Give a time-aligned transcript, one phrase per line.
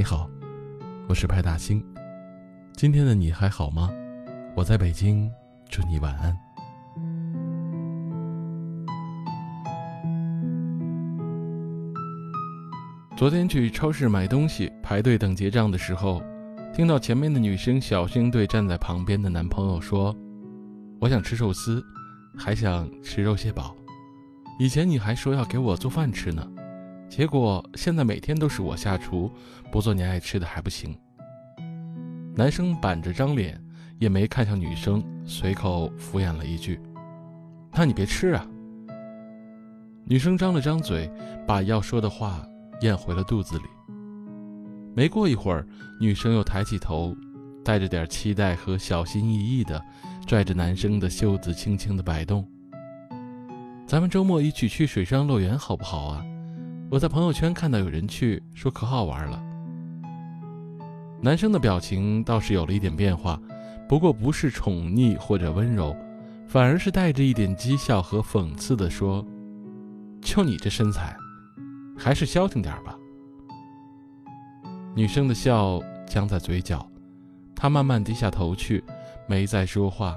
[0.00, 0.30] 你好，
[1.10, 1.84] 我是派大星。
[2.72, 3.90] 今天的你还好吗？
[4.56, 5.30] 我在北京，
[5.68, 6.34] 祝你晚安。
[13.14, 16.22] 昨天去超市买东西，排队等结账的时候，
[16.72, 20.16] 听到前面的女生小声对站在旁边的男朋友说
[20.98, 21.84] ：“我想吃寿司，
[22.38, 23.76] 还想吃肉蟹堡。
[24.58, 26.42] 以前你还说要给我做饭吃呢。”
[27.10, 29.28] 结果现在每天都是我下厨，
[29.72, 30.96] 不做你爱吃的还不行。
[32.36, 33.60] 男生板着张脸，
[33.98, 36.80] 也没看向女生，随口敷衍了一句
[37.74, 38.46] ：“那你别吃啊。”
[40.06, 41.10] 女生张了张嘴，
[41.44, 42.46] 把要说的话
[42.80, 43.64] 咽回了肚子里。
[44.94, 45.66] 没过一会儿，
[46.00, 47.14] 女生又抬起头，
[47.64, 49.84] 带着点期待和小心翼翼的
[50.28, 52.48] 拽着男生的袖子，轻轻的摆动
[53.84, 56.24] ：“咱们周末一起去水上乐园好不好啊？”
[56.90, 59.40] 我在朋友圈看到有人去，说可好玩了。
[61.22, 63.40] 男生的表情倒是有了一点变化，
[63.88, 65.94] 不过不是宠溺或者温柔，
[66.48, 69.24] 反而是带着一点讥笑和讽刺的说
[70.20, 71.16] ：“就你这身材，
[71.96, 72.98] 还是消停点吧。”
[74.92, 76.84] 女生的笑僵在嘴角，
[77.54, 78.82] 她慢慢低下头去，
[79.28, 80.16] 没再说话，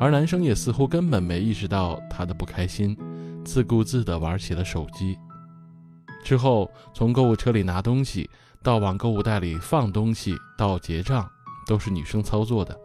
[0.00, 2.96] 而男生也似乎根本没意识到她的不开心，
[3.44, 5.16] 自顾自地玩起了手机。
[6.22, 8.30] 之后，从购物车里拿东西，
[8.62, 11.28] 到往购物袋里放东西，到结账，
[11.66, 12.78] 都是女生操作的。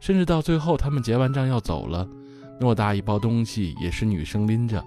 [0.00, 2.08] 甚至到最后，他们结完账要走了，
[2.58, 4.82] 偌大一包东西也是女生拎着，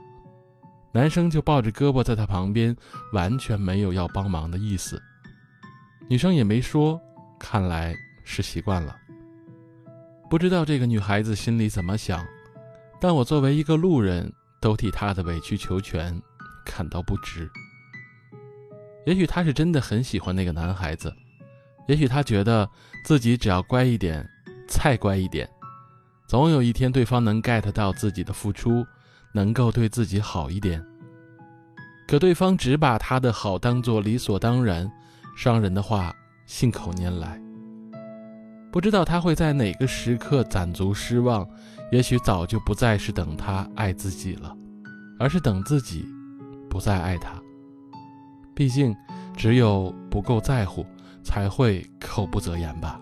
[0.91, 2.75] 男生就抱着胳膊在她旁边，
[3.13, 4.99] 完全没有要帮忙的意思。
[6.09, 6.99] 女生也没说，
[7.39, 8.95] 看来是习惯了。
[10.27, 12.25] 不知道这个女孩子心里怎么想，
[12.99, 16.19] 但我作为一个路人，都替她的委曲求全。
[16.65, 17.49] 感到不值。
[19.05, 21.13] 也许他是真的很喜欢那个男孩子，
[21.87, 22.69] 也许他觉得
[23.03, 24.27] 自己只要乖一点，
[24.67, 25.49] 再乖一点，
[26.27, 28.85] 总有一天对方能 get 到自己的付出，
[29.33, 30.83] 能够对自己好一点。
[32.07, 34.91] 可对方只把他的好当做理所当然，
[35.37, 36.13] 伤人的话
[36.45, 37.39] 信口拈来。
[38.71, 41.47] 不知道他会在哪个时刻攒足失望，
[41.91, 44.55] 也许早就不再是等他爱自己了，
[45.19, 46.05] 而是等自己。
[46.69, 47.41] 不再爱他，
[48.59, 48.93] 毕竟
[49.37, 50.85] 只有不够在乎，
[51.23, 52.99] 才会口不择言吧。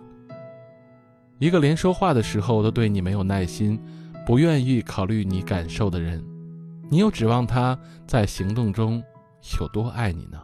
[1.39, 3.81] 一个连说话的时候都对你没有耐心，
[4.23, 6.23] 不愿意考虑你感受的人，
[6.91, 7.75] 你又指望他
[8.05, 9.03] 在行动中
[9.59, 10.39] 有多爱你呢？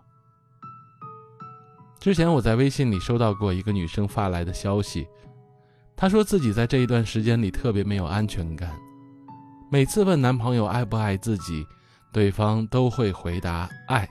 [2.00, 5.07] 之前我在微信里收到过一个女生发来的消息，
[5.95, 8.72] 她说自己在这一段时间里特别没有安全感，
[9.69, 11.63] 每次问男朋友爱不爱自己。
[12.12, 14.07] 对方都会回答爱，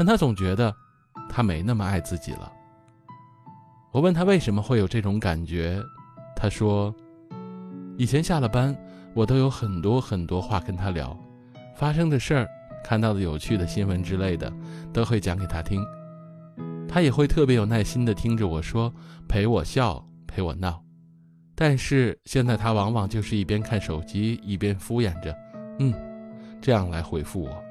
[0.00, 0.74] 但他总觉得
[1.28, 2.50] 他没那么爱自己了。
[3.92, 5.78] 我问他为什么会有这种感觉，
[6.34, 6.94] 他说
[7.98, 8.74] ：“以前下了班，
[9.12, 11.14] 我都有很多很多话跟他聊，
[11.76, 12.48] 发生的事儿、
[12.82, 14.50] 看到的有趣的新闻之类的，
[14.90, 15.84] 都会讲给他听。
[16.88, 18.90] 他也会特别有耐心的听着我说，
[19.28, 20.82] 陪我笑，陪我闹。
[21.54, 25.36] 但是现在他往往就是一边看手机，一边敷衍着，
[25.78, 25.92] 嗯。”
[26.58, 27.69] 这样来回复我。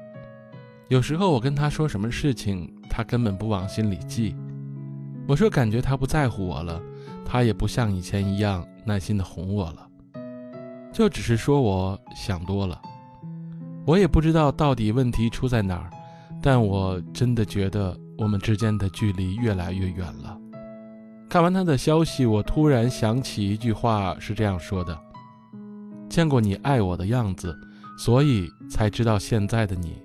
[0.90, 4.34] 有时候我跟他说什么事情，他根本不往心里记。
[5.28, 6.82] 我说感觉他不在乎我了，
[7.24, 9.88] 他也不像以前一样耐心的哄我了，
[10.92, 12.82] 就只是说我想多了。
[13.86, 15.90] 我也不知道到底问题出在哪儿，
[16.42, 20.36] 但我真的觉得我们之间的距离越来越远了。
[21.28, 24.98] 看完他的消息，我突然想起一句话是这样说的
[26.10, 27.56] ：“见过你爱我的样子。”
[27.96, 30.02] 所以才知道现在的你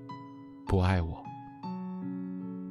[0.75, 1.24] 不爱我。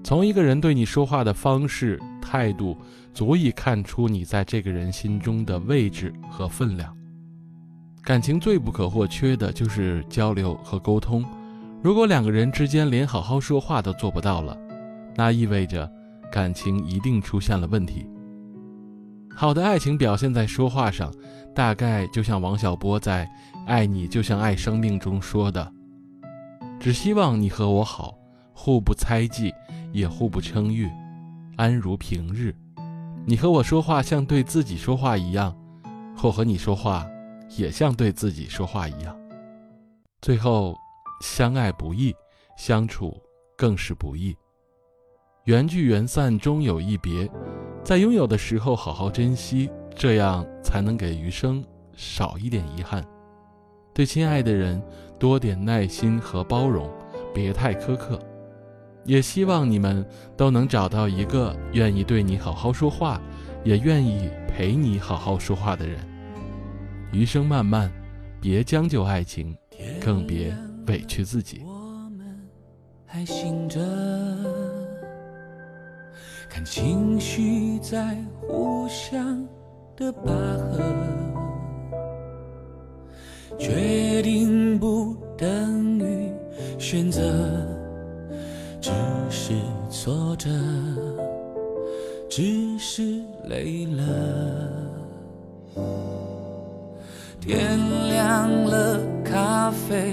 [0.03, 2.77] 从一个人对你说话的方式、态度，
[3.15, 6.95] 足以看出你在这个人心中的位置和分量。
[8.03, 11.25] 感情最不可或缺的就是交流和沟通。
[11.83, 14.55] 如果两个人之间连好好说话都做不到了，
[15.17, 15.91] 那意味着
[16.31, 18.07] 感情一定出现了问题。
[19.35, 21.11] 好的爱情表现在说话上，
[21.55, 23.25] 大概就像王小波在
[23.67, 25.73] 《爱你就像爱生命》中说的
[26.85, 28.15] ：“只希望你和我好，
[28.53, 29.51] 互不猜忌，
[29.91, 30.87] 也互不称誉，
[31.57, 32.55] 安如平日。
[33.25, 35.57] 你和我说话像对自己说话一样，
[36.23, 37.07] 我和你说话
[37.57, 39.19] 也像对自己说话一样。
[40.21, 40.77] 最后，
[41.23, 42.15] 相爱不易，
[42.55, 43.19] 相处
[43.57, 44.37] 更是不易。
[45.45, 47.27] 缘聚缘散，终有一别。”
[47.83, 51.65] 在拥有的时候好好珍惜，这样才能给余生
[51.97, 53.03] 少一点遗憾。
[53.95, 54.83] 对亲爱的人
[55.21, 56.91] 多点耐心和包容，
[57.33, 58.19] 别太苛刻。
[59.05, 60.05] 也希望你们
[60.37, 63.21] 都能找到一个愿意对你好好说话，
[63.63, 65.99] 也愿意陪你好好说话的人。
[67.13, 67.89] 余生漫漫，
[68.41, 69.57] 别将就爱情，
[70.01, 70.53] 更别
[70.89, 71.63] 委屈自己。
[71.65, 71.73] 我
[72.11, 72.49] 们
[73.07, 73.79] 还醒着，
[76.51, 79.47] 看情绪在互相
[79.95, 80.83] 的拔河，
[83.59, 86.31] 决定不等于
[86.79, 87.21] 选择。
[88.81, 88.91] 只
[89.31, 89.55] 是
[89.91, 90.51] 挫折，
[92.29, 94.03] 只是累了。
[97.41, 97.79] 天
[98.09, 100.13] 亮了，咖啡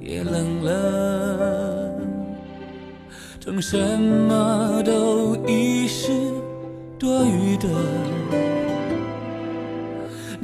[0.00, 1.90] 也冷了，
[3.44, 5.31] 等什么都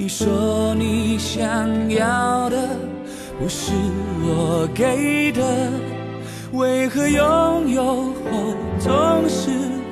[0.09, 1.47] 你说你想
[1.91, 2.57] 要的
[3.39, 3.73] 不是
[4.23, 5.43] 我给的。
[6.53, 9.51] 为何拥有后总是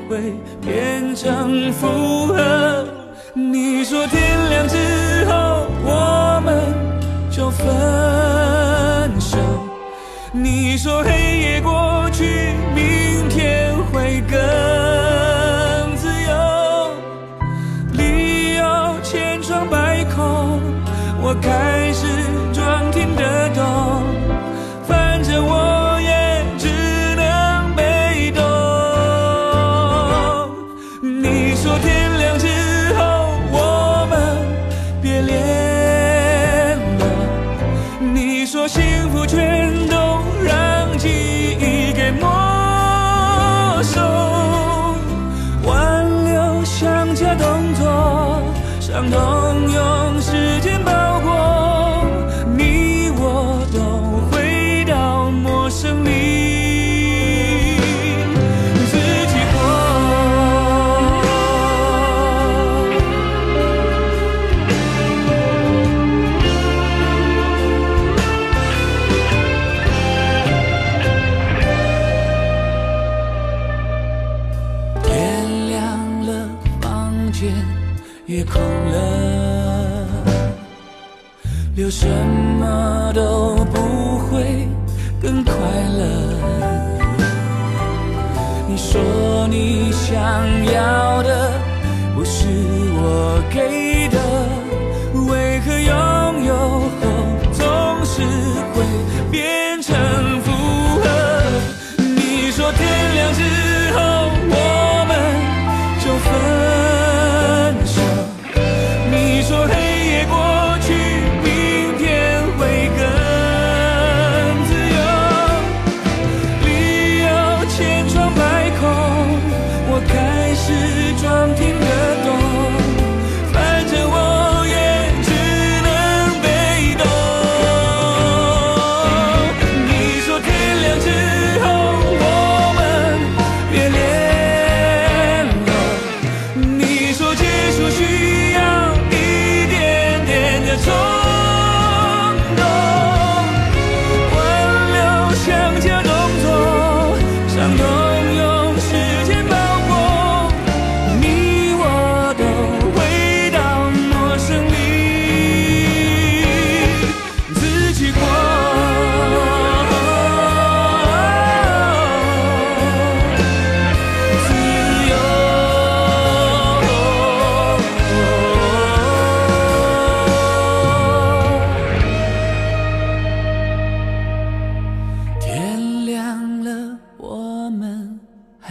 [0.09, 0.33] 会
[0.63, 2.89] 变成负荷？
[3.35, 4.77] 你说天亮之
[5.27, 6.57] 后我们
[7.31, 7.67] 就分
[9.21, 9.37] 手，
[10.33, 11.11] 你说黑
[11.41, 12.55] 夜过去
[78.67, 80.07] 了。
[81.75, 84.69] 留什么都不会
[85.21, 85.55] 更快
[85.99, 86.67] 乐。
[88.69, 90.15] 你说你想
[90.73, 91.53] 要的
[92.15, 92.47] 不是
[92.99, 93.86] 我给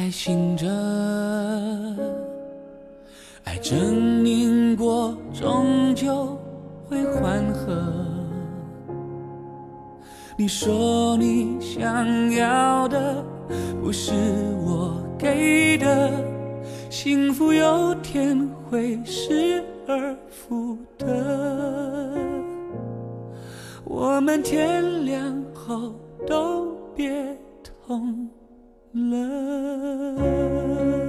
[0.06, 0.68] 还醒着，
[3.44, 6.38] 爱证明过，终究
[6.88, 7.76] 会缓和
[10.38, 13.26] 你说你想要的
[13.82, 14.14] 不是
[14.64, 16.12] 我给的，
[16.92, 22.14] 幸福有天会失而复得。
[23.84, 25.96] 我们天亮后
[26.28, 28.30] 都别痛
[28.96, 31.05] 了。